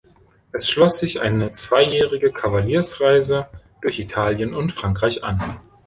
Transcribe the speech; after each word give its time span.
Es 0.51 0.67
schloss 0.67 0.99
sich 0.99 1.21
eine 1.21 1.51
zweijährige 1.51 2.31
Kavaliersreise 2.31 3.47
durch 3.83 3.99
Italien 3.99 4.55
und 4.55 4.71
Frankreich 4.71 5.23
an. 5.23 5.37